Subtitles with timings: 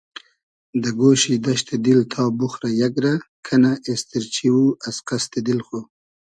[0.81, 3.13] دۂ گۉشی دئشتی دیل تا بوخرۂ یئگ رۂ
[3.45, 5.79] کئنۂ اېستیرچی او از قئستی دیل خو